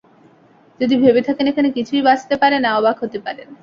[0.79, 3.47] যদি ভেবে থাকেন এখানে কিছুই বাঁচতে পারে না, অবাক হতে পারেন।